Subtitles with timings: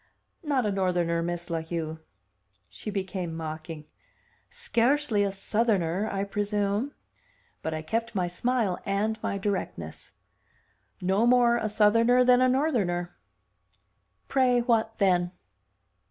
[0.41, 1.99] "Not a Northerner, Miss La Heu."
[2.69, 3.85] She became mocking.
[4.49, 6.95] "Scarcely a Southerner, I presume?"
[7.61, 10.13] But I kept my smile and my directness.
[11.01, 13.11] "No more a Southerner than a Northerner."
[14.27, 15.33] "Pray what, then?"